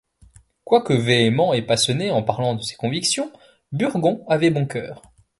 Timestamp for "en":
2.09-2.23